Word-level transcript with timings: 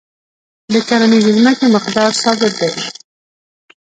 د 0.73 0.75
کرنیزې 0.87 1.31
ځمکې 1.37 1.65
مقدار 1.75 2.11
ثابت 2.21 2.53
دی. 2.59 2.71